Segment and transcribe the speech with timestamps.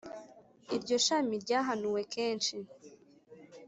[0.75, 2.55] Iryo shami ryahanuwe kenshi